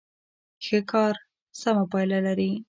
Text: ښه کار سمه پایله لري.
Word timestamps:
ښه 0.65 0.79
کار 0.91 1.13
سمه 1.61 1.83
پایله 1.91 2.19
لري. 2.27 2.51